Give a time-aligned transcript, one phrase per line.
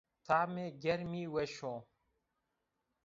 [0.25, 1.75] Tehmê germî weş o